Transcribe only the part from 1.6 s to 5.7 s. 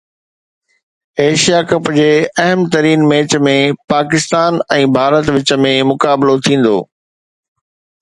ڪپ جي اهم ترين ميچ ۾ پاڪستان ۽ ڀارت وچ